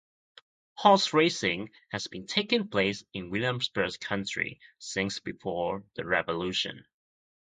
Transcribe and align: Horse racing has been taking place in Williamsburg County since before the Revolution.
Horse 0.77 1.13
racing 1.13 1.69
has 1.91 2.07
been 2.07 2.25
taking 2.25 2.67
place 2.69 3.03
in 3.13 3.29
Williamsburg 3.29 3.99
County 3.99 4.59
since 4.79 5.19
before 5.19 5.83
the 5.93 6.05
Revolution. 6.07 6.87